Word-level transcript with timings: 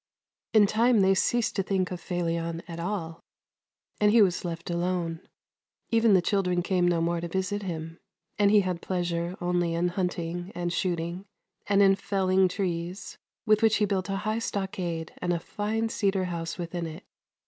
In 0.53 0.65
time 0.65 1.01
they 1.01 1.13
ceased 1.13 1.55
to 1.57 1.61
think 1.61 1.91
of 1.91 2.01
Felion 2.01 2.63
at 2.67 2.79
all, 2.79 3.19
and 3.99 4.09
he 4.11 4.19
was 4.19 4.43
left 4.43 4.71
alone; 4.71 5.19
even 5.91 6.15
the 6.15 6.23
children 6.23 6.63
came 6.63 6.87
no 6.87 7.01
more 7.01 7.21
to 7.21 7.27
visit 7.27 7.61
him, 7.61 7.99
and 8.39 8.49
he 8.49 8.61
had 8.61 8.81
pleasure 8.81 9.37
only 9.39 9.75
in 9.75 9.89
hunting 9.89 10.51
and 10.55 10.73
shoot 10.73 10.99
ing 10.99 11.25
and 11.67 11.83
in 11.83 11.93
felling 11.95 12.47
trees, 12.47 13.19
with 13.45 13.61
which 13.61 13.75
he 13.75 13.85
built 13.85 14.09
a 14.09 14.15
high 14.25 14.39
stockade 14.39 15.13
and 15.19 15.33
a 15.33 15.39
fine 15.39 15.87
cedar 15.89 16.23
house 16.25 16.57
within 16.57 16.87
it. 16.87 17.03